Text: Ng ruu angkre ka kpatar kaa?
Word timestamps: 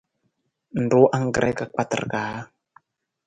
Ng 0.77 0.87
ruu 0.93 1.07
angkre 1.17 1.49
ka 1.57 1.65
kpatar 1.71 2.03
kaa? 2.11 2.37